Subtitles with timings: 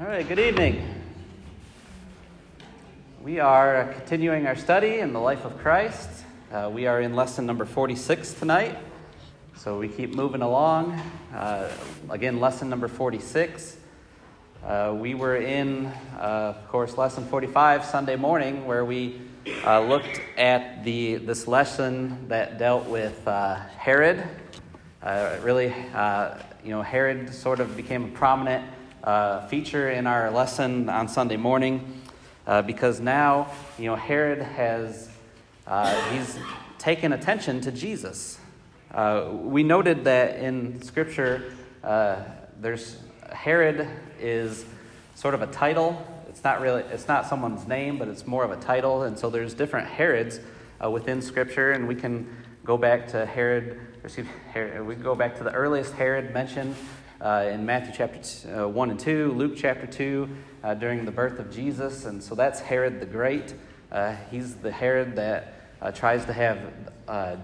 [0.00, 0.82] All right, good evening.
[3.22, 6.08] We are continuing our study in the life of Christ.
[6.50, 8.78] Uh, we are in lesson number 46 tonight.
[9.58, 10.98] So we keep moving along.
[11.34, 11.70] Uh,
[12.08, 13.76] again, lesson number 46.
[14.64, 15.84] Uh, we were in,
[16.18, 19.20] uh, of course, lesson 45 Sunday morning, where we
[19.66, 24.24] uh, looked at the, this lesson that dealt with uh, Herod.
[25.42, 25.74] really,
[26.64, 28.64] you know, Herod sort of became a prominent
[29.04, 32.02] uh, feature in our lesson on Sunday morning
[32.46, 35.08] uh, because now, you know, Herod has,
[35.66, 36.38] uh, he's
[36.78, 38.38] taken attention to Jesus.
[38.92, 42.16] Uh, we noted that in Scripture, uh,
[42.60, 42.98] there's,
[43.30, 44.64] Herod is
[45.14, 46.06] sort of a title.
[46.28, 49.04] It's not really, it's not someone's name, but it's more of a title.
[49.04, 50.40] And so there's different Herods
[50.84, 52.28] uh, within Scripture, and we can
[52.64, 56.34] go back to Herod, excuse me, Herod, we can go back to the earliest Herod
[56.34, 56.76] mentioned
[57.20, 60.28] uh, in Matthew chapter uh, 1 and 2, Luke chapter 2,
[60.62, 62.06] uh, during the birth of Jesus.
[62.06, 63.54] And so that's Herod the Great.
[63.92, 65.54] Uh, he's the Herod that
[65.94, 66.58] tries to have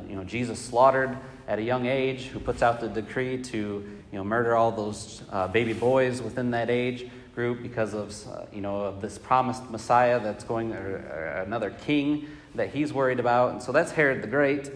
[0.09, 1.17] you know, Jesus slaughtered
[1.49, 5.23] at a young age, who puts out the decree to you know, murder all those
[5.53, 8.15] baby boys within that age group because of,
[8.53, 13.21] you know, of this promised Messiah that's going, or, or another king that he's worried
[13.21, 13.53] about.
[13.53, 14.71] And so that's Herod the Great.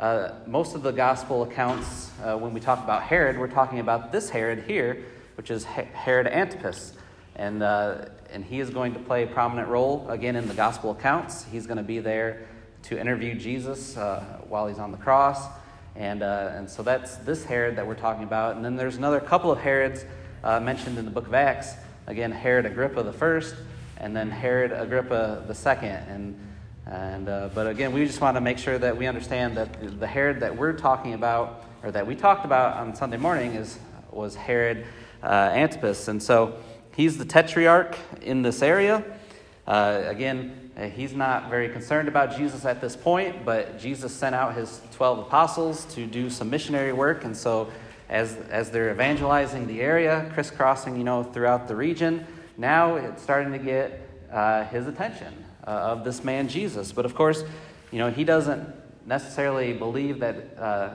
[0.00, 4.10] Uh, most of the gospel accounts, uh, when we talk about Herod, we're talking about
[4.10, 5.04] this Herod here,
[5.36, 6.94] which is Herod Antipas.
[7.36, 10.90] And, uh, and he is going to play a prominent role again in the gospel
[10.90, 11.44] accounts.
[11.44, 12.46] He's going to be there
[12.84, 15.46] to interview Jesus uh, while he's on the cross.
[15.94, 18.56] And, uh, and so that's this Herod that we're talking about.
[18.56, 20.04] And then there's another couple of Herods
[20.42, 21.74] mentioned in the book of Acts.
[22.06, 23.54] Again, Herod Agrippa the first,
[23.98, 25.90] and then Herod Agrippa the second.
[26.08, 26.51] And
[26.86, 30.06] and, uh, but again, we just want to make sure that we understand that the
[30.06, 33.78] Herod that we're talking about, or that we talked about on Sunday morning, is,
[34.10, 34.86] was Herod
[35.22, 36.08] uh, Antipas.
[36.08, 36.58] And so
[36.96, 39.04] he's the tetrarch in this area.
[39.66, 44.34] Uh, again, uh, he's not very concerned about Jesus at this point, but Jesus sent
[44.34, 47.24] out his 12 apostles to do some missionary work.
[47.24, 47.70] And so
[48.08, 52.26] as, as they're evangelizing the area, crisscrossing, you know, throughout the region,
[52.58, 54.00] now it's starting to get
[54.32, 55.32] uh, his attention
[55.66, 56.92] uh, of this man Jesus.
[56.92, 57.44] But of course,
[57.90, 58.68] you know, he doesn't
[59.06, 60.90] necessarily believe that uh,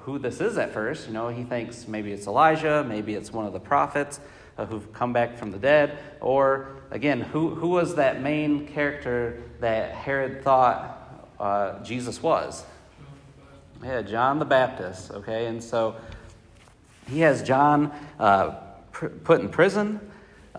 [0.00, 1.06] who this is at first.
[1.06, 4.20] You know, he thinks maybe it's Elijah, maybe it's one of the prophets
[4.56, 9.42] uh, who've come back from the dead, or again, who, who was that main character
[9.60, 12.64] that Herod thought uh, Jesus was?
[13.82, 15.46] Yeah, John the Baptist, okay?
[15.46, 15.94] And so
[17.08, 18.56] he has John uh,
[18.90, 20.00] pr- put in prison.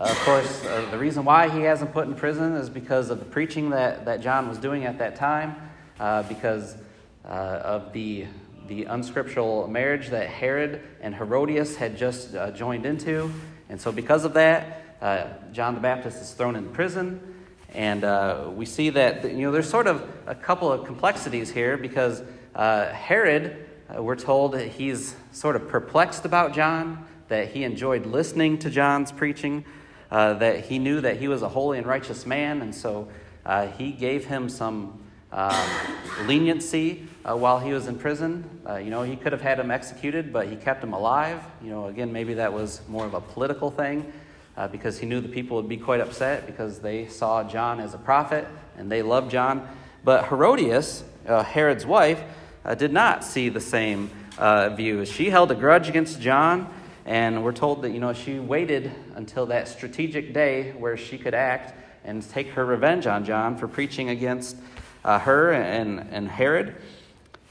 [0.00, 3.18] Uh, of course, uh, the reason why he hasn't put in prison is because of
[3.18, 5.54] the preaching that, that John was doing at that time,
[5.98, 6.74] uh, because
[7.26, 8.24] uh, of the,
[8.66, 13.30] the unscriptural marriage that Herod and Herodias had just uh, joined into.
[13.68, 17.20] And so, because of that, uh, John the Baptist is thrown in prison.
[17.74, 22.22] And we see that, you know, there's sort of a couple of complexities here because
[22.56, 23.66] Herod,
[23.98, 29.66] we're told he's sort of perplexed about John, that he enjoyed listening to John's preaching
[30.10, 33.08] uh, that he knew that he was a holy and righteous man, and so
[33.44, 35.00] uh, he gave him some
[35.32, 35.68] um,
[36.26, 38.44] leniency uh, while he was in prison.
[38.68, 41.40] Uh, you know, he could have had him executed, but he kept him alive.
[41.62, 44.12] You know, again, maybe that was more of a political thing
[44.56, 47.94] uh, because he knew the people would be quite upset because they saw John as
[47.94, 48.46] a prophet
[48.76, 49.68] and they loved John.
[50.02, 52.22] But Herodias, uh, Herod's wife,
[52.76, 54.10] did not see the same
[54.76, 55.06] view.
[55.06, 56.72] She held a grudge against John.
[57.06, 61.34] And we're told that, you know, she waited until that strategic day where she could
[61.34, 61.74] act
[62.04, 64.56] and take her revenge on John for preaching against
[65.04, 66.76] uh, her and, and Herod.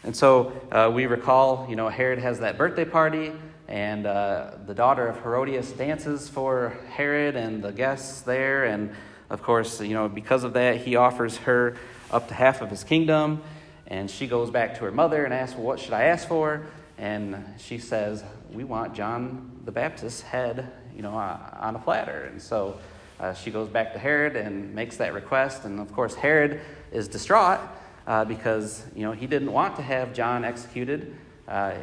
[0.03, 3.33] And so uh, we recall, you know, Herod has that birthday party,
[3.67, 8.65] and uh, the daughter of Herodias dances for Herod and the guests there.
[8.65, 8.91] And
[9.29, 11.75] of course, you know, because of that, he offers her
[12.11, 13.43] up to half of his kingdom.
[13.87, 16.65] And she goes back to her mother and asks, well, What should I ask for?
[16.99, 22.25] And she says, We want John the Baptist's head, you know, on a platter.
[22.25, 22.77] And so
[23.19, 25.63] uh, she goes back to Herod and makes that request.
[25.63, 26.59] And of course, Herod
[26.91, 27.61] is distraught
[28.05, 31.15] uh, because, you know, he didn't want to have John executed.
[31.47, 31.73] Uh,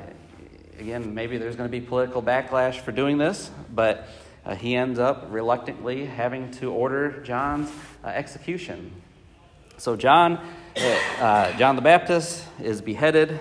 [0.78, 4.08] again, maybe there's going to be political backlash for doing this, but
[4.44, 7.70] uh, he ends up reluctantly having to order John's
[8.04, 8.92] uh, execution.
[9.78, 10.38] So John,
[10.76, 13.38] uh, John the Baptist is beheaded,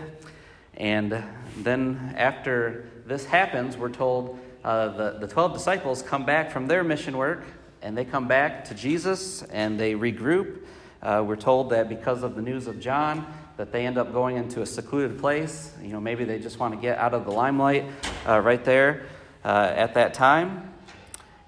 [0.75, 1.23] and
[1.57, 6.83] then, after this happens, we're told uh, the, the 12 disciples come back from their
[6.83, 7.45] mission work
[7.81, 10.59] and they come back to Jesus and they regroup.
[11.01, 13.25] Uh, we're told that because of the news of John,
[13.57, 15.71] that they end up going into a secluded place.
[15.81, 17.85] You know, maybe they just want to get out of the limelight
[18.27, 19.05] uh, right there
[19.43, 20.73] uh, at that time.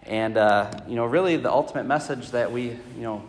[0.04, 3.24] And, uh, you know, really the ultimate message that we, you know,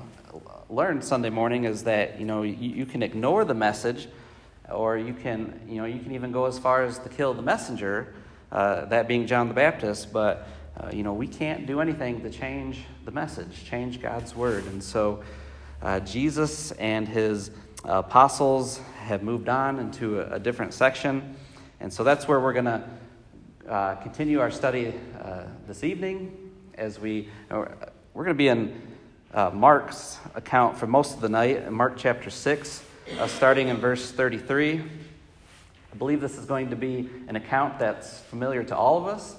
[0.69, 4.07] learned Sunday morning is that, you know, you, you can ignore the message
[4.71, 7.43] or you can, you know, you can even go as far as to kill the
[7.43, 8.15] messenger,
[8.53, 10.49] uh, that being John the Baptist, but,
[10.79, 14.67] uh, you know, we can't do anything to change the message, change God's word.
[14.67, 15.23] And so
[15.83, 17.51] uh, Jesus and his
[17.85, 21.37] apostles have moved on into a, a different section.
[21.81, 22.85] And so that's where we're going to
[23.69, 27.67] uh, continue our study uh, this evening as we, uh,
[28.15, 28.81] we're going to be in
[29.53, 32.83] Mark's account for most of the night, Mark chapter 6,
[33.17, 34.81] uh, starting in verse 33.
[34.81, 39.37] I believe this is going to be an account that's familiar to all of us,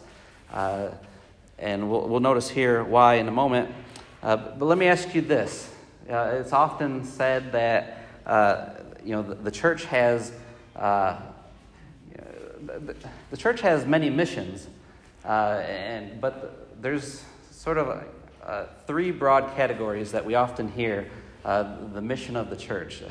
[0.51, 0.89] uh,
[1.57, 3.73] and we'll, we'll, notice here why in a moment.
[4.23, 5.71] Uh, but let me ask you this.
[6.09, 8.05] Uh, it's often said that
[9.05, 10.31] you know the, the church has
[10.75, 11.17] the,
[13.31, 14.67] the church has many missions,
[15.23, 18.03] and but there's sort of
[18.43, 21.07] uh, three broad categories that we often hear
[21.45, 23.01] uh, the mission of the church.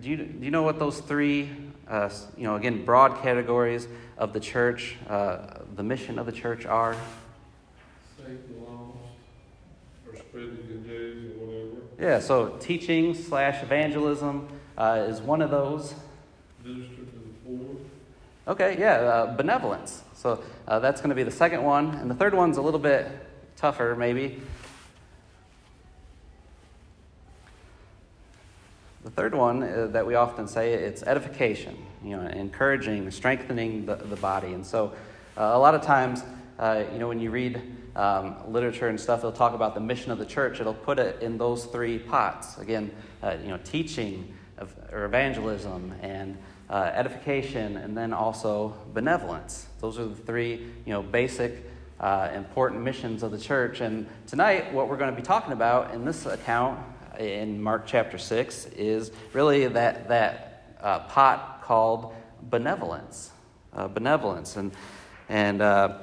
[0.00, 1.50] Do you, do you know what those three,
[1.88, 3.86] uh, you know, again, broad categories
[4.18, 6.96] of the church, uh, the mission of the church are?
[8.16, 8.96] Save the lost,
[10.06, 11.82] or spreading the news, or whatever.
[12.00, 15.94] Yeah, so teaching slash evangelism uh, is one of those.
[16.64, 17.10] Minister to the
[17.46, 17.76] poor.
[18.48, 20.02] Okay, yeah, uh, benevolence.
[20.14, 21.94] So that's going to be the second one.
[21.94, 23.06] And the third one's a little bit
[23.56, 24.40] tougher, maybe.
[29.04, 33.96] The third one uh, that we often say it's edification, you know, encouraging, strengthening the,
[33.96, 34.54] the body.
[34.54, 34.94] And so,
[35.36, 36.24] uh, a lot of times,
[36.58, 37.60] uh, you know, when you read
[37.96, 40.58] um, literature and stuff, it'll talk about the mission of the church.
[40.58, 42.56] It'll put it in those three pots.
[42.56, 42.90] Again,
[43.22, 46.38] uh, you know, teaching of, or evangelism and
[46.70, 49.66] uh, edification, and then also benevolence.
[49.80, 51.62] Those are the three, you know, basic
[52.00, 53.82] uh, important missions of the church.
[53.82, 56.80] And tonight, what we're going to be talking about in this account
[57.18, 63.30] in Mark chapter 6 is really that, that uh, pot called benevolence.
[63.72, 64.56] Uh, benevolence.
[64.56, 64.72] And,
[65.28, 65.98] and uh,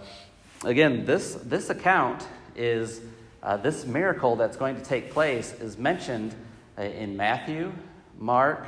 [0.64, 3.02] again, this, this account is
[3.44, 6.36] uh, this miracle that's going to take place is mentioned
[6.78, 7.72] uh, in Matthew,
[8.18, 8.66] Mark,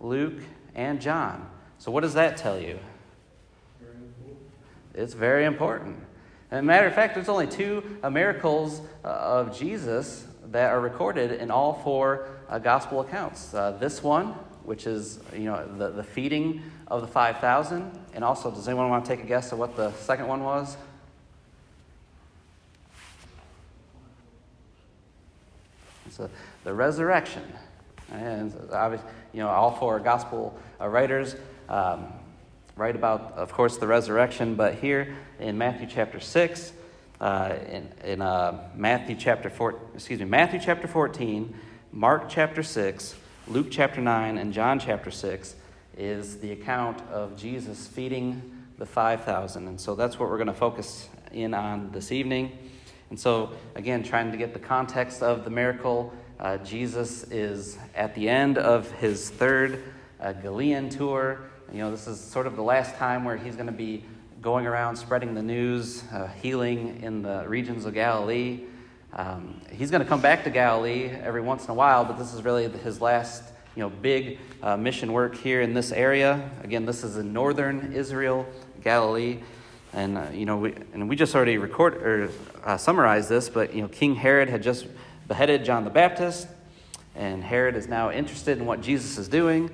[0.00, 0.40] Luke,
[0.74, 1.48] and John.
[1.78, 2.78] So, what does that tell you?
[3.80, 3.94] Very
[4.94, 5.96] it's very important.
[6.50, 11.32] As a matter of fact, there's only two miracles uh, of Jesus that are recorded
[11.32, 13.52] in all four uh, gospel accounts.
[13.52, 14.28] Uh, this one,
[14.64, 19.04] which is you know the, the feeding of the 5,000, and also, does anyone want
[19.04, 20.76] to take a guess at what the second one was?
[26.06, 26.30] It's a,
[26.64, 27.42] the resurrection.
[28.12, 31.34] And obviously, you know, all four gospel uh, writers
[31.68, 32.06] um,
[32.76, 36.72] write about, of course, the resurrection, but here in Matthew chapter 6,
[37.20, 41.54] uh, in, in uh, Matthew chapter four, excuse me, Matthew chapter 14,
[41.92, 43.14] Mark chapter 6,
[43.48, 45.54] Luke chapter 9, and John chapter 6
[45.96, 48.42] is the account of Jesus feeding
[48.78, 49.68] the 5,000.
[49.68, 52.58] And so that's what we're going to focus in on this evening.
[53.08, 58.14] And so, again, trying to get the context of the miracle, uh, Jesus is at
[58.14, 59.82] the end of his third
[60.20, 61.40] uh, Galilean tour.
[61.72, 64.04] You know, this is sort of the last time where he's going to be
[64.40, 68.60] going around spreading the news, uh, healing in the regions of Galilee.
[69.12, 72.34] Um, he's going to come back to Galilee every once in a while, but this
[72.34, 73.42] is really his last,
[73.74, 76.50] you know, big uh, mission work here in this area.
[76.62, 78.46] Again, this is in northern Israel,
[78.84, 79.38] Galilee,
[79.94, 82.30] and uh, you know, we, and we just already record or
[82.64, 84.86] uh, summarized this, but you know, King Herod had just
[85.28, 86.46] beheaded John the Baptist,
[87.14, 89.70] and Herod is now interested in what Jesus is doing,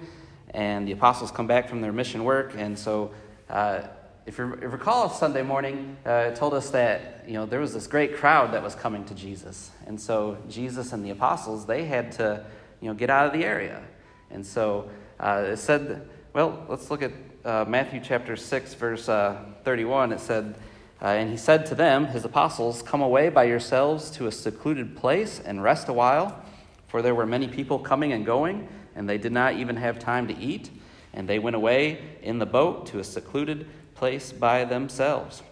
[0.51, 3.11] and the apostles come back from their mission work, and so.
[4.25, 8.17] If you recall Sunday morning, uh, told us that you know there was this great
[8.17, 12.45] crowd that was coming to Jesus, and so Jesus and the apostles they had to
[12.81, 13.83] you know get out of the area,
[14.31, 14.89] and so
[15.19, 17.11] uh, it said, well, let's look at
[17.45, 20.13] uh, Matthew chapter six, verse uh, thirty-one.
[20.13, 20.55] It said,
[21.03, 24.97] uh, and he said to them, his apostles, come away by yourselves to a secluded
[24.97, 26.41] place and rest a while,
[26.87, 30.29] for there were many people coming and going, and they did not even have time
[30.29, 30.71] to eat,
[31.13, 33.79] and they went away in the boat to a secluded place
[34.41, 35.45] by themselves.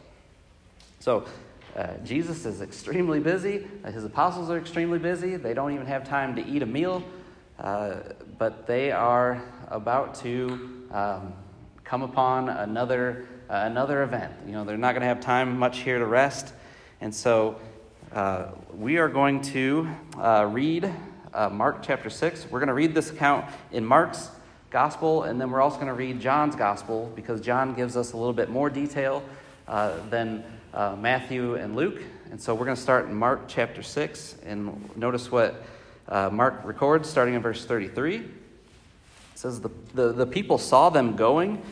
[0.98, 1.24] So,
[1.76, 3.64] uh, Jesus is extremely busy.
[3.84, 5.36] Uh, his apostles are extremely busy.
[5.36, 7.04] They don't even have time to eat a meal,
[7.60, 7.94] uh,
[8.38, 11.32] but they are about to um,
[11.84, 14.32] come upon another, uh, another event.
[14.44, 16.52] You know, they're not going to have time much here to rest.
[17.00, 17.60] And so
[18.12, 19.88] uh, we are going to
[20.48, 20.92] read
[21.52, 22.48] Mark chapter 6.
[22.50, 24.28] We're going to read this account in Mark's
[24.70, 28.16] gospel, and then we're also going to read John's gospel because John gives us a
[28.16, 29.22] little bit more detail.
[29.70, 30.42] uh, than
[30.74, 32.02] uh, Matthew and Luke.
[32.30, 35.62] And so we're going to start in Mark chapter 6 and notice what
[36.08, 38.16] uh, Mark records starting in verse 33.
[38.16, 38.24] It
[39.34, 41.62] says, the, the, the people saw them going,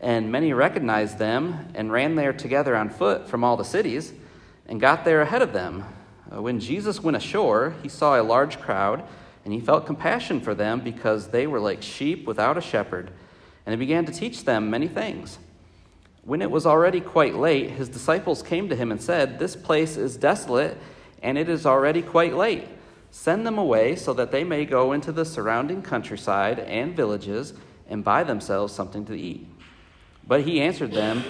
[0.00, 4.12] and many recognized them and ran there together on foot from all the cities
[4.66, 5.84] and got there ahead of them.
[6.34, 9.04] Uh, when Jesus went ashore, he saw a large crowd,
[9.44, 13.10] and he felt compassion for them because they were like sheep without a shepherd.
[13.66, 15.38] And he began to teach them many things.
[16.24, 19.96] When it was already quite late, his disciples came to him and said, This place
[19.96, 20.78] is desolate,
[21.22, 22.68] and it is already quite late.
[23.10, 27.54] Send them away so that they may go into the surrounding countryside and villages
[27.88, 29.46] and buy themselves something to eat.
[30.26, 31.24] But he answered them,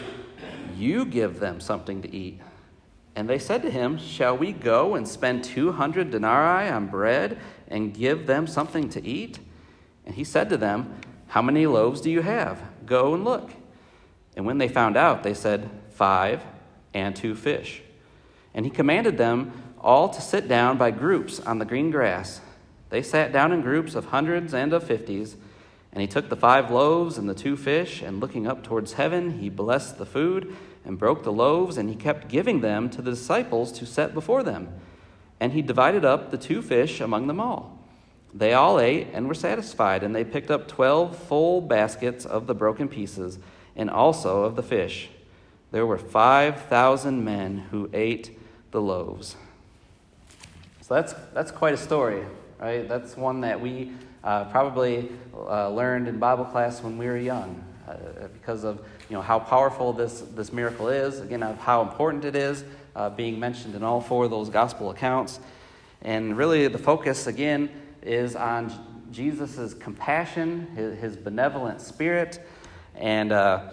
[0.76, 2.40] You give them something to eat.
[3.14, 7.38] And they said to him, Shall we go and spend 200 denarii on bread
[7.72, 9.40] and give them something to eat?
[10.06, 12.62] And he said to them, How many loaves do you have?
[12.86, 13.50] Go and look.
[14.36, 16.44] And when they found out, they said, Five
[16.94, 17.82] and two fish.
[18.54, 22.40] And he commanded them all to sit down by groups on the green grass.
[22.90, 25.36] They sat down in groups of hundreds and of fifties.
[25.92, 29.38] And he took the five loaves and the two fish, and looking up towards heaven,
[29.38, 33.10] he blessed the food and broke the loaves, and he kept giving them to the
[33.10, 34.68] disciples to set before them.
[35.42, 37.76] And he divided up the two fish among them all.
[38.32, 42.54] They all ate and were satisfied, and they picked up twelve full baskets of the
[42.54, 43.40] broken pieces
[43.74, 45.08] and also of the fish.
[45.72, 48.38] There were 5,000 men who ate
[48.70, 49.34] the loaves.
[50.80, 52.24] So that's, that's quite a story,
[52.60, 52.88] right?
[52.88, 53.90] That's one that we
[54.22, 59.16] uh, probably uh, learned in Bible class when we were young uh, because of you
[59.16, 62.62] know, how powerful this, this miracle is, again, of how important it is,
[62.94, 65.40] uh, being mentioned in all four of those gospel accounts.
[66.02, 67.70] And really, the focus, again,
[68.02, 68.72] is on
[69.12, 72.44] Jesus' compassion, his, his benevolent spirit,
[72.94, 73.70] and, uh,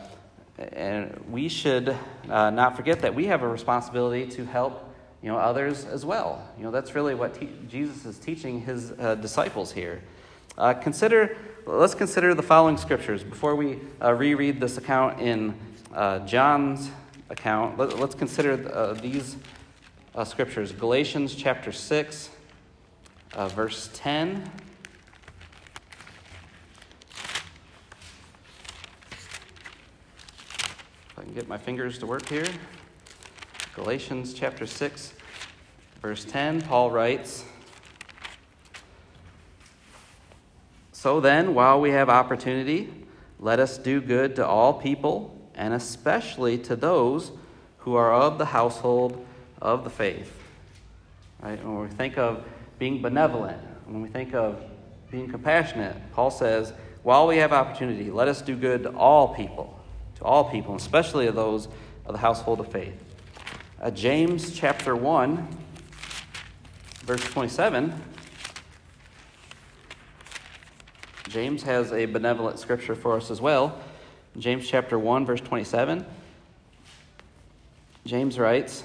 [0.58, 1.96] and we should
[2.30, 4.86] uh, not forget that we have a responsibility to help
[5.22, 6.48] you know, others as well.
[6.58, 10.02] You know, that's really what te- Jesus is teaching his uh, disciples here.
[10.58, 15.56] Uh, consider, let's consider the following scriptures before we uh, reread this account in
[16.26, 16.90] John's
[17.30, 17.78] account.
[17.78, 19.38] Let, us consider uh, these
[20.16, 22.30] uh, scriptures Galatians chapter 6,
[23.34, 24.50] uh, verse 10.
[31.18, 32.48] I can get my fingers to work here.
[33.76, 35.14] Galatians chapter 6,
[36.02, 37.46] verse 10, Paul writes
[40.92, 42.92] So then, while we have opportunity,
[43.40, 47.32] let us do good to all people, and especially to those
[47.80, 49.24] who are of the household
[49.62, 50.42] of the faith.
[51.44, 51.64] Right?
[51.64, 52.44] When we think of
[52.80, 54.60] being benevolent, when we think of
[55.12, 56.74] being compassionate, Paul says,
[57.04, 59.80] while we have opportunity, let us do good to all people
[60.20, 61.68] to all people, especially of those
[62.06, 63.02] of the household of faith.
[63.82, 65.48] Uh, James chapter 1,
[67.04, 67.94] verse 27.
[71.30, 73.80] James has a benevolent scripture for us as well.
[74.38, 76.06] James chapter 1, verse 27.
[78.06, 78.84] James writes,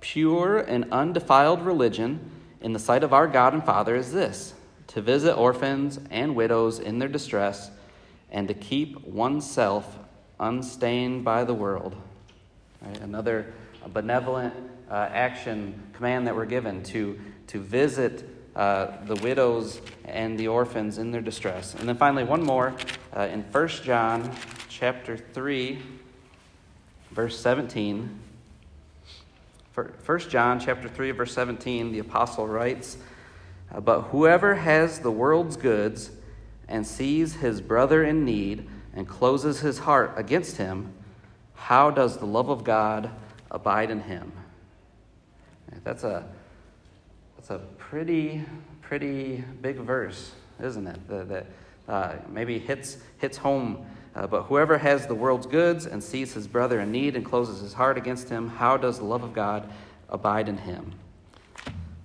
[0.00, 4.54] Pure and undefiled religion in the sight of our God and Father is this
[4.88, 7.70] to visit orphans and widows in their distress
[8.30, 9.98] and to keep oneself
[10.38, 11.96] unstained by the world.
[12.82, 13.00] Right?
[13.00, 13.52] Another
[13.92, 14.54] benevolent
[14.90, 20.98] uh, action command that we're given to, to visit uh, the widows and the orphans
[20.98, 21.74] in their distress.
[21.74, 22.74] And then finally, one more
[23.16, 24.30] uh, in 1 John
[24.76, 25.78] chapter 3,
[27.12, 28.18] verse 17.
[29.72, 32.98] 1 John chapter 3, verse 17, the apostle writes,
[33.82, 36.10] But whoever has the world's goods
[36.66, 40.92] and sees his brother in need, and closes his heart against him,
[41.54, 43.10] how does the love of God
[43.52, 44.32] abide in him?
[45.84, 46.26] That's a,
[47.36, 48.44] that's a pretty,
[48.82, 51.08] pretty big verse, isn't it?
[51.08, 51.46] That, that
[51.88, 53.86] uh, maybe hits, hits home.
[54.14, 57.60] Uh, but whoever has the world's goods and sees his brother in need and closes
[57.60, 59.68] his heart against him, how does the love of God
[60.08, 60.92] abide in him?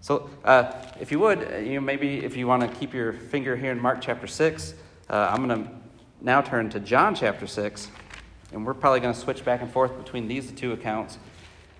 [0.02, 3.56] So, uh, if you would, uh, you maybe if you want to keep your finger
[3.56, 4.74] here in Mark chapter 6,
[5.10, 5.72] uh, I'm going to
[6.22, 7.90] now turn to John chapter 6,
[8.54, 11.20] and we're probably going to switch back and forth between these two accounts.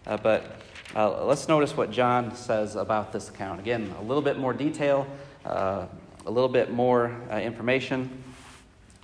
[0.06, 0.62] Uh, but
[0.96, 3.62] uh, let's notice what John says about this account.
[3.62, 5.08] Again, a little bit more detail,
[5.46, 5.88] a
[6.26, 8.24] little bit more information.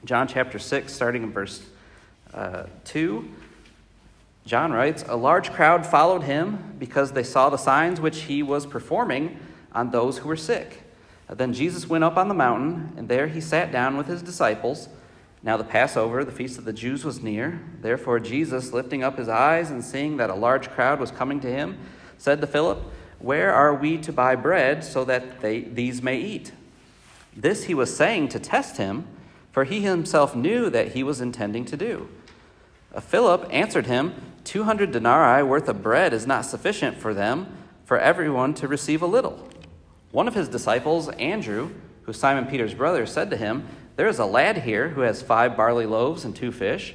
[0.05, 1.65] John chapter 6, starting in verse
[2.31, 3.27] uh, 2.
[4.45, 8.67] John writes A large crowd followed him because they saw the signs which he was
[8.67, 9.39] performing
[9.73, 10.83] on those who were sick.
[11.27, 14.89] then Jesus went up on the mountain, and there he sat down with his disciples.
[15.41, 17.59] Now the Passover, the feast of the Jews, was near.
[17.81, 21.51] Therefore, Jesus, lifting up his eyes and seeing that a large crowd was coming to
[21.51, 21.79] him,
[22.19, 22.83] said to Philip,
[23.17, 26.51] Where are we to buy bread so that they, these may eat?
[27.35, 29.07] This he was saying to test him,
[29.55, 32.09] for he himself knew that he was intending to do.
[32.93, 37.55] Uh, Philip answered him, Two hundred denarii worth of bread is not sufficient for them,
[37.85, 39.47] for everyone to receive a little.
[40.11, 41.69] One of his disciples, Andrew,
[42.01, 45.55] who Simon Peter's brother, said to him, there is a lad here who has five
[45.55, 46.93] barley loaves and two fish,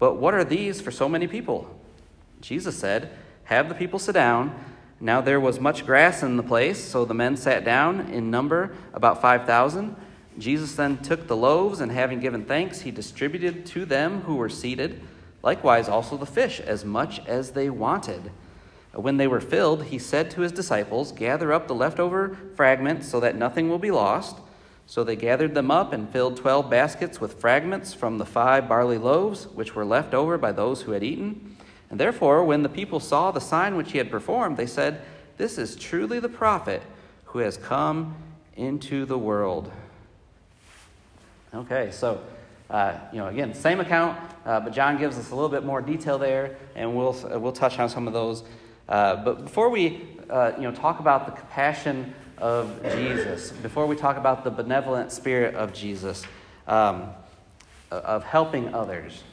[0.00, 1.80] but what are these for so many people?
[2.40, 3.10] Jesus said,
[3.44, 4.52] Have the people sit down.
[4.98, 8.74] Now there was much grass in the place, so the men sat down in number
[8.94, 9.94] about 5,000.
[10.40, 14.48] Jesus then took the loaves, and having given thanks, he distributed to them who were
[14.48, 15.00] seated,
[15.42, 18.30] likewise also the fish, as much as they wanted.
[18.92, 23.20] When they were filled, he said to his disciples, Gather up the leftover fragments so
[23.20, 24.36] that nothing will be lost.
[24.86, 28.98] So they gathered them up and filled twelve baskets with fragments from the five barley
[28.98, 31.56] loaves, which were left over by those who had eaten.
[31.90, 35.02] And therefore, when the people saw the sign which he had performed, they said,
[35.36, 36.82] This is truly the prophet
[37.26, 38.16] who has come
[38.56, 39.70] into the world.
[41.52, 42.22] Okay, so,
[42.70, 44.16] uh, you know, again, same account,
[44.46, 47.50] uh, but John gives us a little bit more detail there, and we'll, uh, we'll
[47.50, 48.44] touch on some of those.
[48.88, 53.96] Uh, but before we, uh, you know, talk about the compassion of Jesus, before we
[53.96, 56.24] talk about the benevolent spirit of Jesus,
[56.68, 57.08] um,
[57.90, 59.24] of helping others,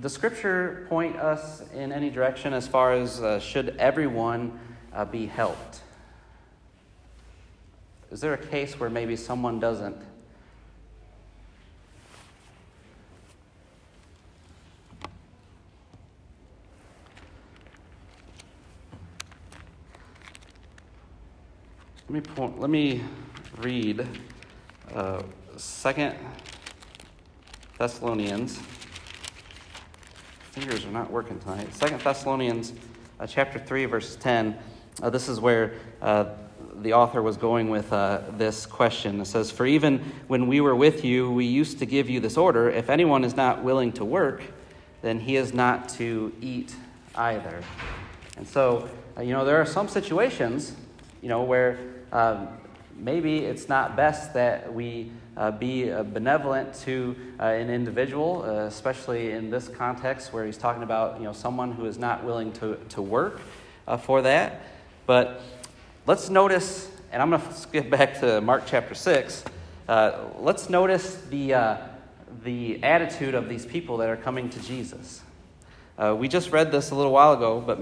[0.00, 4.58] the scripture point us in any direction as far as uh, should everyone
[5.12, 5.80] be helped?
[8.10, 9.96] Is there a case where maybe someone doesn't?
[22.08, 23.02] Let me, point, let me
[23.58, 24.06] read
[24.94, 25.24] uh,
[25.56, 26.14] Second
[27.78, 28.60] Thessalonians.
[30.52, 31.74] Fingers are not working tonight.
[31.74, 32.74] Second Thessalonians
[33.18, 34.56] uh, chapter 3, verse 10.
[35.02, 36.26] Uh, this is where uh,
[36.76, 39.20] the author was going with uh, this question.
[39.20, 42.36] It says, For even when we were with you, we used to give you this
[42.36, 44.42] order if anyone is not willing to work,
[45.02, 46.72] then he is not to eat
[47.16, 47.64] either.
[48.36, 48.88] And so,
[49.18, 50.72] uh, you know, there are some situations,
[51.20, 52.48] you know, where um,
[52.96, 58.64] maybe it's not best that we uh, be uh, benevolent to uh, an individual, uh,
[58.64, 62.52] especially in this context where he's talking about you know someone who is not willing
[62.52, 63.40] to, to work
[63.86, 64.62] uh, for that.
[65.04, 65.42] But
[66.06, 69.44] let's notice, and I'm going to skip back to Mark chapter six.
[69.88, 71.78] Uh, let's notice the
[72.42, 75.22] the attitude of these people that are coming to Jesus.
[76.16, 77.80] we just read this a little while ago, but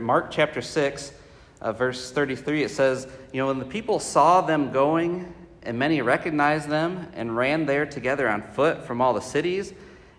[0.00, 1.12] Mark chapter six
[1.60, 6.00] uh, verse 33, it says, You know, when the people saw them going, and many
[6.00, 9.74] recognized them and ran there together on foot from all the cities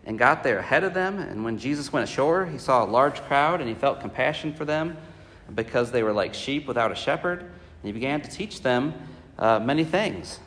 [0.06, 1.18] and got there ahead of them.
[1.18, 4.66] And when Jesus went ashore, he saw a large crowd and he felt compassion for
[4.66, 4.98] them
[5.56, 7.40] because they were like sheep without a shepherd.
[7.40, 7.52] And
[7.84, 8.94] he began to teach them
[9.40, 10.40] uh, many things.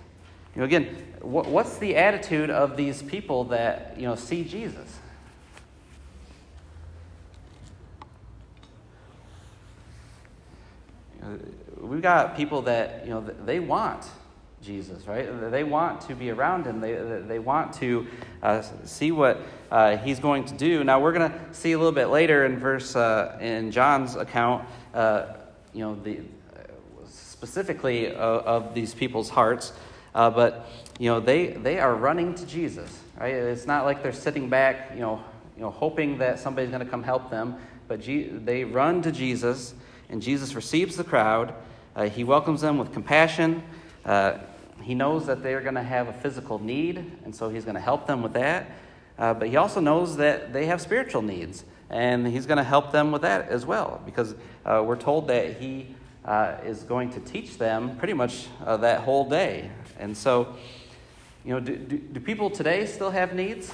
[0.54, 0.84] You know, again,
[1.20, 4.98] what's the attitude of these people that, you know, see Jesus?
[11.80, 14.06] We've got people that, you know, they want
[14.62, 15.50] Jesus, right?
[15.50, 16.80] They want to be around him.
[16.80, 18.06] They, they want to
[18.42, 20.84] uh, see what uh, he's going to do.
[20.84, 24.64] Now, we're going to see a little bit later in verse, uh, in John's account,
[24.94, 25.34] uh,
[25.72, 26.20] you know, the,
[27.08, 29.72] specifically of, of these people's hearts.
[30.14, 30.68] Uh, but,
[31.00, 33.34] you know, they, they are running to Jesus, right?
[33.34, 35.24] It's not like they're sitting back, you know,
[35.56, 37.56] you know hoping that somebody's going to come help them.
[37.88, 39.74] But they run to Jesus,
[40.12, 41.54] and Jesus receives the crowd.
[41.96, 43.62] Uh, he welcomes them with compassion.
[44.04, 44.38] Uh,
[44.82, 47.80] he knows that they're going to have a physical need, and so he's going to
[47.80, 48.70] help them with that.
[49.18, 52.92] Uh, but he also knows that they have spiritual needs, and he's going to help
[52.92, 54.34] them with that as well, because
[54.66, 55.94] uh, we're told that he
[56.24, 59.70] uh, is going to teach them pretty much uh, that whole day.
[59.98, 60.54] And so,
[61.44, 63.72] you know, do, do, do people today still have needs?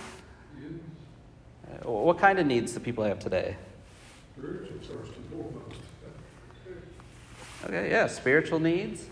[1.82, 3.56] what kind of needs do people have today?
[4.36, 5.80] Spiritual, first and foremost.
[7.64, 9.06] Okay, yeah, spiritual needs,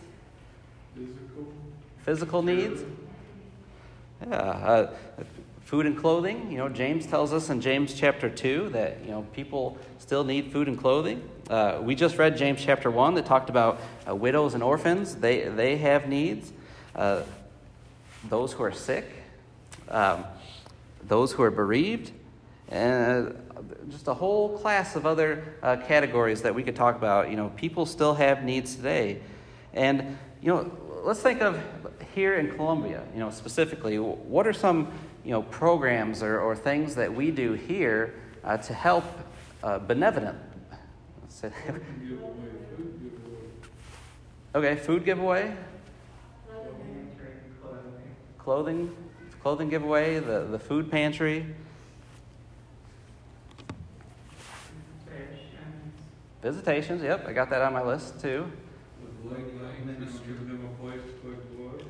[0.94, 1.52] Physical.
[1.98, 2.82] physical needs.
[4.26, 4.94] Yeah, uh,
[5.64, 6.50] food and clothing.
[6.50, 10.52] You know, James tells us in James chapter 2 that, you know, people still need
[10.52, 11.28] food and clothing.
[11.50, 15.16] Uh, we just read James chapter 1 that talked about uh, widows and orphans.
[15.16, 16.52] They, they have needs.
[16.94, 17.22] Uh,
[18.28, 19.04] those who are sick,
[19.88, 20.24] um,
[21.06, 22.12] those who are bereaved,
[22.68, 23.37] and
[23.90, 27.31] just a whole class of other uh, categories that we could talk about.
[27.31, 29.20] You know, people still have needs today.
[29.72, 30.70] And, you know,
[31.05, 31.61] let's think of
[32.14, 34.90] here in Columbia, you know, specifically, what are some,
[35.24, 39.05] you know, programs or, or things that we do here uh, to help
[39.62, 40.38] uh, benevolent.
[41.42, 42.20] We can give
[42.76, 44.72] food giveaway.
[44.72, 45.57] Okay, food giveaway,
[48.38, 48.96] clothing,
[49.42, 51.46] clothing giveaway, the, the food pantry,
[56.46, 57.02] visitations.
[57.02, 58.50] Yep, I got that on my list too.
[59.02, 61.85] With Lake Lane, just giving them a place to put blood.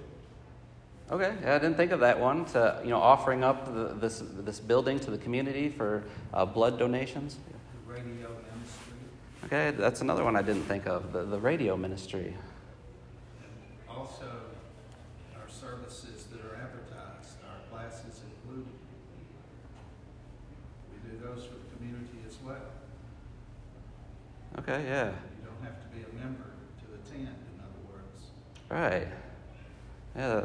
[1.10, 2.46] Okay, yeah, I didn't think of that one.
[2.46, 6.78] To you know, offering up the, this this building to the community for uh, blood
[6.78, 7.36] donations.
[7.86, 8.96] radio ministry.
[9.44, 11.12] Okay, that's another one I didn't think of.
[11.12, 12.34] The the radio ministry.
[13.42, 14.30] And also,
[15.36, 18.72] our services that are advertised, our classes included.
[20.90, 22.72] We do those for the community as well.
[24.58, 25.12] Okay, yeah, You
[25.44, 26.44] don't have to be a member
[26.80, 28.30] to attend, in other words.
[28.70, 29.08] right,
[30.16, 30.44] yeah.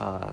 [0.00, 0.32] Uh,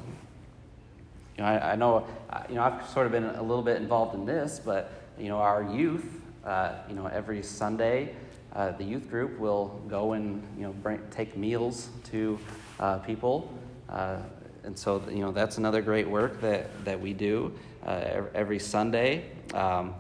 [1.38, 3.78] you know, I, I know, uh, you know, I've sort of been a little bit
[3.78, 6.06] involved in this, but you know, our youth,
[6.46, 8.16] uh, you know, every Sunday,
[8.56, 12.40] uh, the youth group will go and you know bring, take meals to
[12.80, 13.54] uh, people,
[13.90, 14.18] uh,
[14.64, 17.54] and so you know that's another great work that that we do
[17.86, 19.30] uh, every Sunday.
[19.54, 19.94] Um,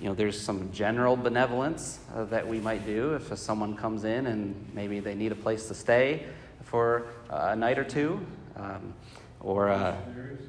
[0.00, 4.26] you know, there's some general benevolence uh, that we might do if someone comes in
[4.26, 6.26] and maybe they need a place to stay
[6.62, 8.24] for uh, a night or two,
[8.56, 8.92] um,
[9.40, 10.40] or uh, Missionaries.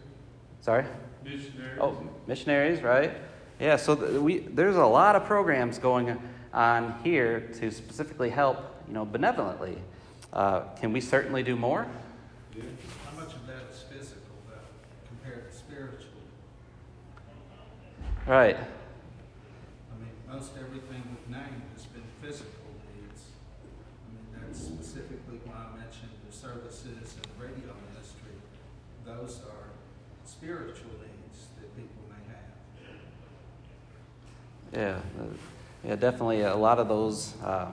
[0.62, 0.86] sorry.
[1.24, 1.78] Missionaries.
[1.80, 3.12] Oh, missionaries, right?
[3.60, 6.18] Yeah, so th- we, there's a lot of programs going
[6.54, 9.78] on here to specifically help, you know, benevolently.
[10.34, 11.86] Uh, can we certainly do more?
[12.56, 12.64] Yeah.
[13.06, 14.56] How much of that is physical, though,
[15.08, 16.22] compared to spiritual?
[18.26, 18.58] Right.
[18.58, 23.24] I mean, most everything we've named has been physical needs.
[24.04, 28.36] I mean, that's specifically why I mentioned the services and radio ministry.
[29.06, 29.70] Those are
[30.46, 32.22] spiritual needs that people may
[34.78, 35.00] have.
[35.18, 35.26] Yeah, uh,
[35.84, 36.42] yeah, definitely.
[36.42, 37.72] A lot of those uh,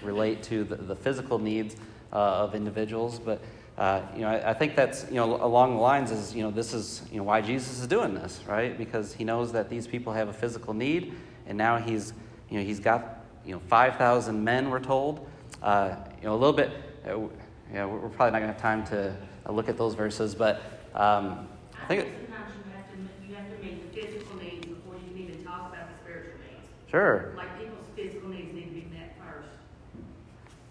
[0.00, 1.74] relate to the, the physical needs
[2.12, 3.42] uh, of individuals, but
[3.78, 6.52] uh, you know, I, I think that's you know along the lines is you know
[6.52, 8.78] this is you know why Jesus is doing this, right?
[8.78, 11.14] Because he knows that these people have a physical need,
[11.48, 12.12] and now he's
[12.48, 14.70] you know he's got you know five thousand men.
[14.70, 15.26] We're told,
[15.64, 16.70] uh, you know, a little bit.
[17.04, 17.26] Uh,
[17.74, 20.36] yeah, we're we're probably not going to have time to uh, look at those verses,
[20.36, 20.62] but
[20.94, 21.48] um,
[21.88, 22.00] I think.
[22.08, 25.22] It, sometimes you have to, you have to meet the physical needs before you can
[25.22, 26.68] even talk about the spiritual needs.
[26.90, 27.32] sure.
[27.34, 29.48] Like people's physical needs need to be met first.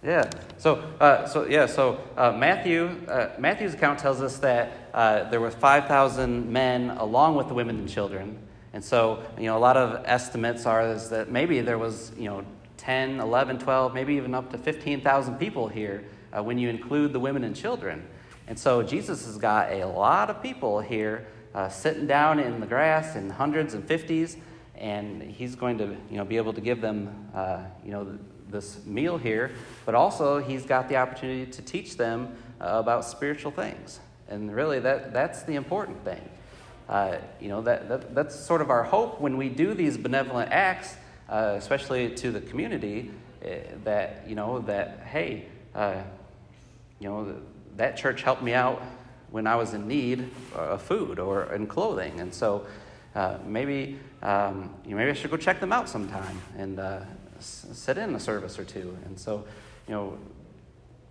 [0.04, 0.30] Yeah.
[0.60, 1.66] So, uh, so yeah.
[1.66, 6.92] So uh, Matthew, uh, Matthew's account tells us that uh, there were five thousand men
[6.92, 8.38] along with the women and children,
[8.74, 12.26] and so you know a lot of estimates are is that maybe there was you
[12.26, 12.46] know
[12.78, 17.12] 10, 11, 12, maybe even up to fifteen thousand people here uh, when you include
[17.12, 18.08] the women and children.
[18.48, 22.68] And so Jesus has got a lot of people here uh, sitting down in the
[22.68, 24.38] grass in hundreds and fifties,
[24.76, 28.18] and he's going to you know be able to give them uh, you know
[28.50, 29.52] this meal here,
[29.86, 34.00] but also he's got the opportunity to teach them uh, about spiritual things.
[34.30, 36.22] And really, that, that's the important thing.
[36.90, 40.52] Uh, you know, that, that, that's sort of our hope when we do these benevolent
[40.52, 40.96] acts,
[41.30, 43.12] uh, especially to the community,
[43.44, 43.50] uh,
[43.84, 45.96] that, you know, that, hey, uh,
[47.00, 47.36] you know,
[47.78, 48.82] that church helped me out
[49.32, 52.20] when I was in need of food or in clothing.
[52.20, 52.66] And so
[53.16, 57.02] uh, maybe, um, you know, maybe I should go check them out sometime and uh,
[57.38, 58.98] s- sit in a service or two.
[59.06, 59.46] And so,
[59.88, 60.18] you know,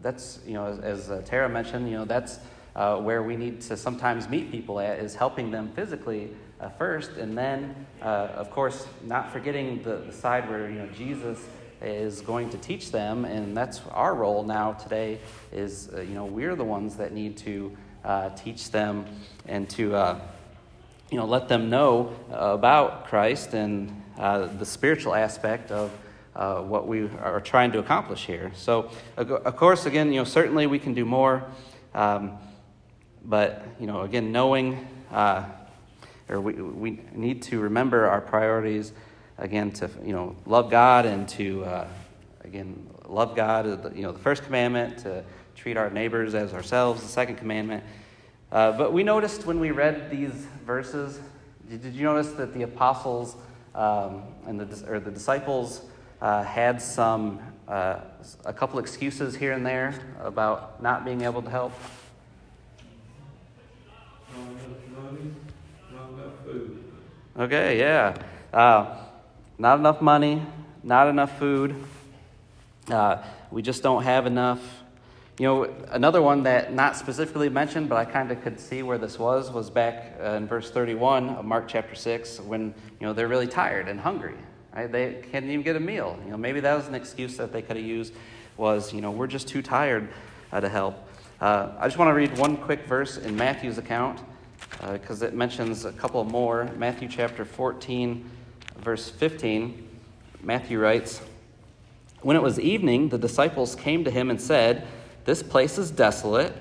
[0.01, 2.39] that's, you know, as, as uh, Tara mentioned, you know, that's
[2.75, 7.13] uh, where we need to sometimes meet people at is helping them physically uh, first.
[7.13, 11.39] And then, uh, of course, not forgetting the, the side where, you know, Jesus
[11.81, 13.25] is going to teach them.
[13.25, 15.19] And that's our role now today
[15.53, 19.07] is, uh, you know, we're the ones that need to uh, teach them
[19.47, 20.21] and to, uh,
[21.11, 25.91] you know, let them know about Christ and uh, the spiritual aspect of
[26.35, 28.53] uh, what we are trying to accomplish here.
[28.55, 31.45] So, of course, again, you know, certainly we can do more,
[31.95, 32.39] um,
[33.25, 35.45] but you know, again, knowing uh,
[36.29, 38.93] or we we need to remember our priorities.
[39.39, 41.89] Again, to you know, love God and to uh,
[42.43, 43.67] again love God.
[43.67, 45.23] uh, You know, the first commandment to
[45.55, 47.03] treat our neighbors as ourselves.
[47.03, 47.85] The second commandment.
[48.51, 51.21] Uh, but we noticed when we read these verses,
[51.69, 53.37] did, did you notice that the apostles
[53.75, 55.83] um, and the, or the disciples
[56.23, 58.01] uh, had some, uh,
[58.45, 61.73] a couple excuses here and there about not being able to help?
[64.35, 65.31] Not enough money,
[65.93, 66.85] not enough food.
[67.39, 68.17] Okay, yeah.
[68.53, 68.97] Uh,
[69.59, 70.43] not enough money,
[70.83, 71.75] not enough food.
[72.91, 74.61] Uh, we just don't have enough.
[75.39, 78.99] you know, another one that not specifically mentioned, but I kind of could see where
[78.99, 83.13] this was, was back uh, in verse 31 of Mark chapter 6 when, you know,
[83.13, 84.37] they're really tired and hungry.
[84.75, 84.91] Right?
[84.91, 86.19] They can't even get a meal.
[86.25, 88.15] You know, maybe that was an excuse that they could have used
[88.57, 90.09] was, you know, we're just too tired
[90.53, 90.97] uh, to help.
[91.41, 94.21] Uh, I just want to read one quick verse in Matthew's account
[94.93, 96.71] because uh, it mentions a couple more.
[96.77, 98.31] Matthew chapter 14,
[98.79, 99.89] verse 15.
[100.43, 101.21] Matthew writes,
[102.23, 104.87] When it was evening, the disciples came to him and said,
[105.25, 106.53] This place is desolate,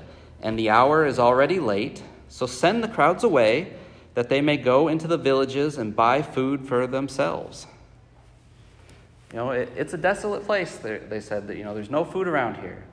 [0.42, 3.74] and the hour is already late, so send the crowds away
[4.16, 7.68] that they may go into the villages and buy food for themselves.
[9.32, 12.28] You know, it, it's a desolate place, they said, that, you know, there's no food
[12.28, 12.86] around here.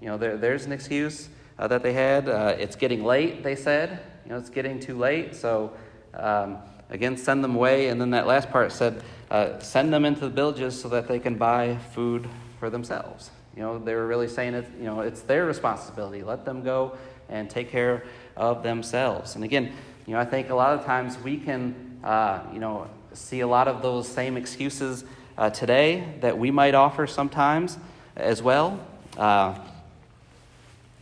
[0.00, 2.28] You know, there, there's an excuse uh, that they had.
[2.28, 4.00] Uh, it's getting late, they said.
[4.24, 5.36] You know, it's getting too late.
[5.36, 5.72] So,
[6.14, 6.58] um,
[6.90, 7.88] again, send them away.
[7.88, 11.18] And then that last part said, uh, send them into the villages so that they
[11.18, 12.28] can buy food
[12.60, 13.30] for themselves.
[13.56, 16.22] You know, they were really saying it, you know, it's their responsibility.
[16.22, 16.96] Let them go
[17.28, 18.04] and take care
[18.36, 19.34] of themselves.
[19.34, 19.72] And again,
[20.06, 23.46] you know, I think a lot of times we can, uh, you know, see a
[23.46, 25.04] lot of those same excuses
[25.38, 27.78] uh, today that we might offer sometimes
[28.16, 28.78] as well.
[29.16, 29.58] Uh,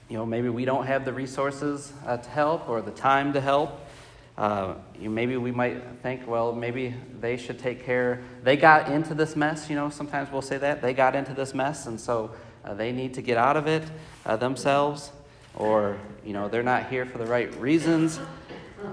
[0.09, 3.41] you know, maybe we don't have the resources uh, to help or the time to
[3.41, 3.82] help.
[4.39, 8.23] Uh, you maybe we might think, well, maybe they should take care.
[8.43, 10.81] They got into this mess, you know, sometimes we'll say that.
[10.81, 12.31] They got into this mess, and so
[12.65, 13.85] uh, they need to get out of it
[14.25, 15.13] uh, themselves.
[15.55, 18.19] Or, you know, they're not here for the right reasons.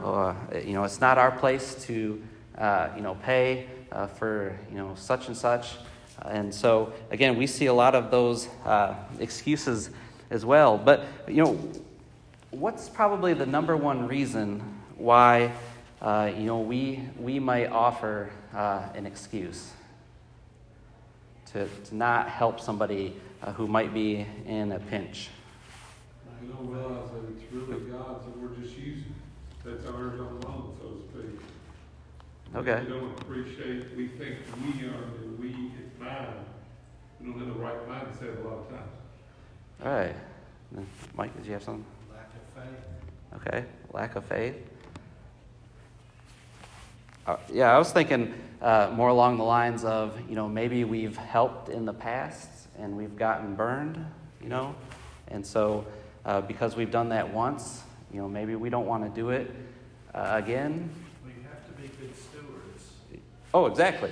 [0.03, 2.21] Or, you know, it's not our place to,
[2.57, 5.77] uh, you know, pay uh, for, you know, such and such.
[6.25, 8.49] And so, again, we see a lot of those
[9.19, 9.89] excuses
[10.29, 10.77] as well.
[10.77, 11.57] But, you know,
[12.51, 14.61] what's probably the number one reason
[14.99, 15.51] why,
[16.01, 19.71] uh, you know, we, we might offer uh, an excuse
[21.53, 25.29] to, to not help somebody uh, who might be in a pinch?
[26.41, 29.15] You don't realize that it's really God's that we're just using.
[29.65, 31.41] That's ours on loan, so to speak.
[32.55, 32.83] Okay.
[32.83, 36.27] We don't appreciate, we think we are, the we is mine.
[37.19, 38.91] We don't have the right mindset a lot of times.
[39.85, 40.15] All right.
[41.15, 41.85] Mike, did you have something?
[42.11, 43.47] Lack of faith.
[43.47, 44.55] Okay, lack of faith.
[47.29, 51.15] Uh, yeah, I was thinking uh, more along the lines of, you know, maybe we've
[51.15, 54.03] helped in the past and we've gotten burned,
[54.41, 54.73] you know,
[55.27, 55.85] and so
[56.25, 59.53] uh, because we've done that once, you know, maybe we don't want to do it
[60.15, 60.89] uh, again.
[61.23, 62.93] We have to be good stewards.
[63.53, 64.09] Oh, exactly.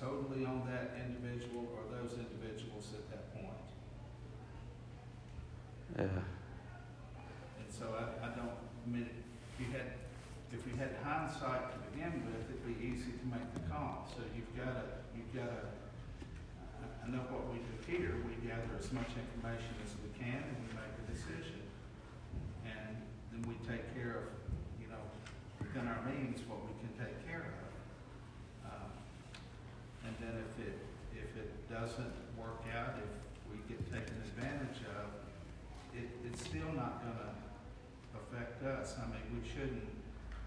[0.00, 3.68] Totally on that individual or those individuals at that point.
[5.98, 6.24] Yeah.
[7.60, 10.00] And so I, I don't, I mean, if you had,
[10.56, 14.08] if we had hindsight to begin with, it'd be easy to make the call.
[14.08, 15.62] So you've got to, you've got to,
[17.04, 20.56] I know what we do here, we gather as much information as we can and
[20.64, 21.60] we make a decision.
[22.64, 22.96] And
[23.28, 24.26] then we take care of,
[24.80, 25.04] you know,
[25.60, 27.60] within our means, what we can take care of.
[30.04, 30.78] And then if it,
[31.16, 33.12] if it doesn't work out, if
[33.50, 35.08] we get taken advantage of,
[35.96, 37.34] it, it's still not gonna
[38.14, 38.96] affect us.
[38.98, 39.88] I mean, we shouldn't,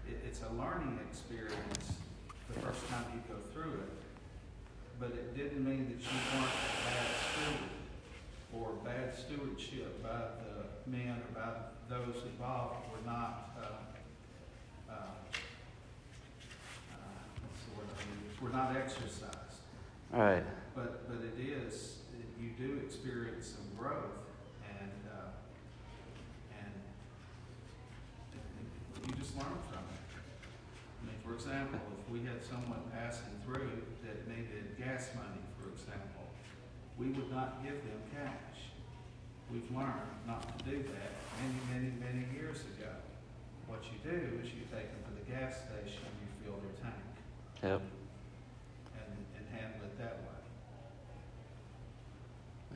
[0.08, 1.98] it, it's a learning experience
[2.48, 3.92] the first time you go through it.
[5.00, 7.74] But it didn't mean that you weren't a bad steward
[8.54, 11.50] or bad stewardship by the men or by
[11.88, 14.94] those involved were not, uh, uh,
[16.92, 16.96] uh,
[17.42, 19.53] what's the word I use, were not exercised.
[20.12, 20.44] All right.
[20.74, 21.98] But, but it is,
[22.40, 24.26] you do experience some growth
[24.68, 25.30] and, uh,
[26.58, 26.72] and
[29.06, 30.02] you just learn from it.
[31.02, 35.70] I mean, for example, if we had someone passing through that needed gas money, for
[35.70, 36.26] example,
[36.98, 38.70] we would not give them cash.
[39.50, 42.90] We've learned not to do that many, many, many years ago.
[43.66, 46.76] What you do is you take them to the gas station, and you fill their
[46.82, 47.02] tank.
[47.62, 47.82] Yep.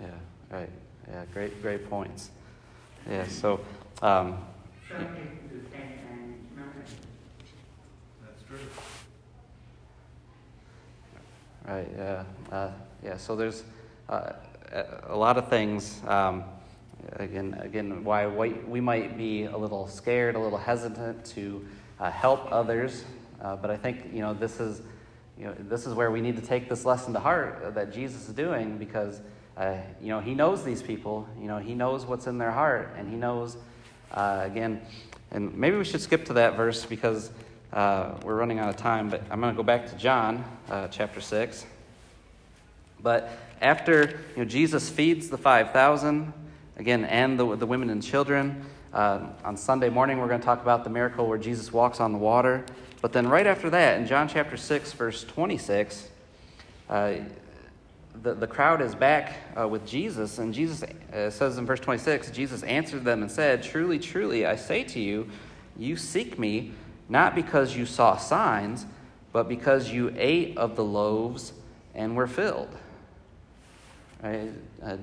[0.00, 0.06] Yeah,
[0.50, 0.70] right.
[1.10, 2.30] Yeah, great, great points.
[3.10, 3.60] Yeah, so.
[4.02, 4.38] Um,
[8.20, 8.58] That's true.
[11.66, 12.24] Right, yeah.
[12.50, 12.70] Uh,
[13.04, 13.64] yeah, so there's
[14.08, 14.32] uh,
[15.06, 16.00] a lot of things.
[16.06, 16.44] Um,
[17.14, 21.66] again, again, why we might be a little scared, a little hesitant to
[22.00, 23.04] uh, help others,
[23.42, 24.82] uh, but I think you know this is,
[25.38, 28.29] you know, this is where we need to take this lesson to heart that Jesus
[28.29, 29.20] is doing because
[29.57, 31.29] uh, you know, he knows these people.
[31.40, 33.57] You know, he knows what's in their heart, and he knows
[34.11, 34.81] Uh, again,
[35.33, 37.31] and maybe we should skip to that verse because
[37.74, 40.88] uh, we're running out of time, but I'm going to go back to John uh,
[40.88, 41.66] chapter 6.
[43.03, 46.33] But after you know, Jesus feeds the 5,000,
[46.79, 50.62] again, and the, the women and children, uh, on Sunday morning we're going to talk
[50.62, 52.64] about the miracle where Jesus walks on the water.
[53.00, 56.08] But then right after that, in John chapter 6, verse 26,
[56.88, 57.14] uh,
[58.22, 62.30] the, the crowd is back uh, with Jesus, and Jesus uh, says in verse 26
[62.30, 65.28] Jesus answered them and said, Truly, truly, I say to you,
[65.76, 66.72] you seek me
[67.08, 68.87] not because you saw signs,
[69.32, 71.52] but because you ate of the loaves
[71.94, 72.74] and were filled.
[74.22, 74.50] Right?
[74.82, 74.96] Uh,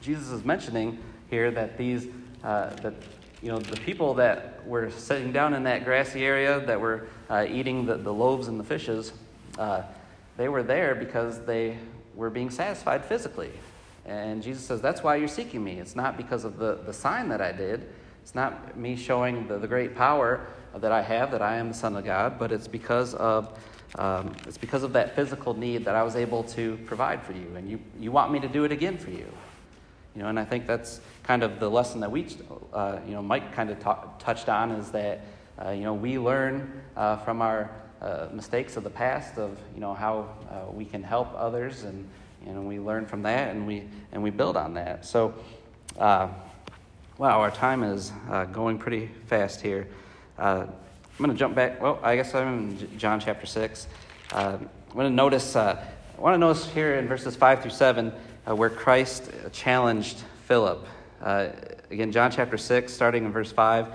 [0.00, 0.98] Jesus is mentioning
[1.30, 2.08] here that these,
[2.42, 2.94] uh, that
[3.42, 7.46] you know, the people that were sitting down in that grassy area that were uh,
[7.48, 9.12] eating the, the loaves and the fishes,
[9.58, 9.82] uh,
[10.36, 11.78] they were there because they
[12.14, 13.52] were being satisfied physically.
[14.04, 15.78] And Jesus says, That's why you're seeking me.
[15.78, 17.88] It's not because of the, the sign that I did,
[18.22, 20.46] it's not me showing the, the great power
[20.76, 23.58] that I have, that I am the Son of God, but it's because of.
[23.94, 27.50] Um, it's because of that physical need that I was able to provide for you,
[27.56, 29.26] and you, you want me to do it again for you.
[30.16, 32.26] You know, and I think that's kind of the lesson that we,
[32.72, 33.78] uh, you know, Mike kind of
[34.18, 35.20] touched on is that,
[35.64, 39.80] uh, you know, we learn uh, from our uh, mistakes of the past of, you
[39.80, 42.08] know, how uh, we can help others, and
[42.46, 45.04] you know, we learn from that, and we and we build on that.
[45.04, 45.34] So,
[45.98, 46.28] uh,
[47.18, 48.12] wow, our time is
[48.52, 49.86] going pretty fast here.
[50.38, 50.72] I'm
[51.18, 51.82] going to jump back.
[51.82, 53.88] Well, I guess I'm in John chapter six.
[54.30, 55.56] I'm going to notice.
[55.56, 55.76] I
[56.16, 57.72] want to notice here in verses five through
[58.48, 60.86] seven where Christ challenged Philip.
[61.20, 61.48] Uh,
[61.90, 63.88] again, John chapter 6, starting in verse 5.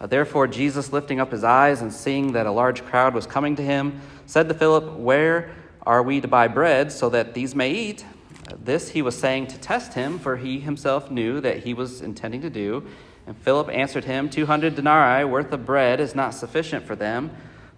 [0.00, 3.56] Uh, Therefore, Jesus, lifting up his eyes and seeing that a large crowd was coming
[3.56, 5.50] to him, said to Philip, Where
[5.82, 8.06] are we to buy bread so that these may eat?
[8.50, 12.00] Uh, this he was saying to test him, for he himself knew that he was
[12.00, 12.86] intending to do.
[13.26, 17.30] And Philip answered him, Two hundred denarii worth of bread is not sufficient for them,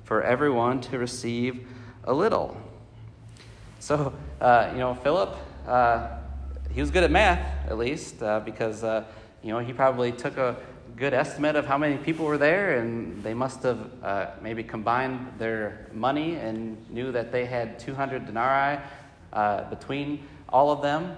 [0.04, 1.66] for everyone to receive
[2.04, 2.56] a little.
[3.80, 6.19] So, uh, you know, Philip uh,
[6.72, 9.04] he was good at math, at least, uh, because uh,
[9.42, 10.56] you know he probably took a
[10.96, 15.32] good estimate of how many people were there, and they must have uh, maybe combined
[15.38, 18.78] their money and knew that they had 200 denarii
[19.32, 21.16] uh, between all of them.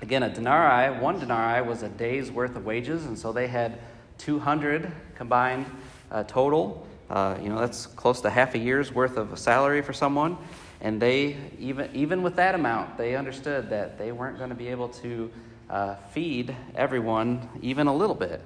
[0.00, 3.78] Again, a denarii, one denarii was a day's worth of wages, and so they had
[4.18, 5.66] 200 combined
[6.10, 6.86] uh, total.
[7.08, 10.36] Uh, you know, that's close to half a year's worth of salary for someone.
[10.82, 14.66] And they, even, even with that amount, they understood that they weren't going to be
[14.68, 15.30] able to
[15.70, 18.42] uh, feed everyone even a little bit.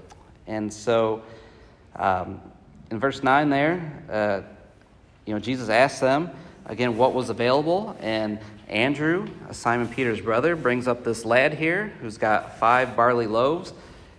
[0.47, 1.23] And so
[1.97, 2.43] um,
[2.91, 4.43] in verse 9 there, uh,
[5.25, 6.31] you know, Jesus asked them,
[6.67, 7.97] again, what was available.
[8.01, 13.73] And Andrew, Simon Peter's brother, brings up this lad here who's got five barley loaves.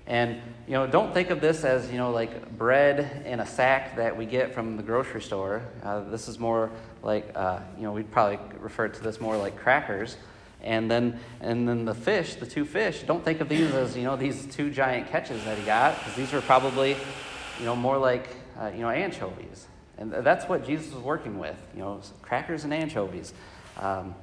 [0.08, 3.95] And you know, don't think of this as you know like bread in a sack
[3.95, 5.62] that we get from the grocery store.
[5.82, 6.69] Uh, this is more
[7.01, 10.17] like uh, you know we'd probably refer to this more like crackers.
[10.62, 13.03] And then and then the fish, the two fish.
[13.03, 16.15] Don't think of these as you know these two giant catches that he got because
[16.15, 16.97] these were probably
[17.60, 18.27] you know more like
[18.60, 19.67] uh, you know anchovies.
[19.97, 21.58] And that's what Jesus was working with.
[21.73, 23.34] You know, crackers and anchovies.
[23.80, 24.15] Um,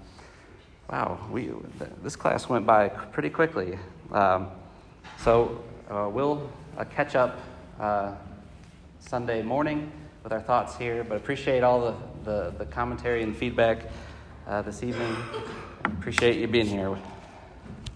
[0.90, 1.52] wow, we
[2.02, 3.78] this class went by pretty quickly.
[4.12, 4.48] Um,
[5.18, 7.40] so uh, we'll uh, catch up
[7.78, 8.14] uh,
[8.98, 9.90] Sunday morning
[10.22, 11.94] with our thoughts here, but appreciate all the,
[12.24, 13.90] the, the commentary and feedback
[14.46, 15.14] uh, this evening.
[15.84, 16.96] Appreciate you being here.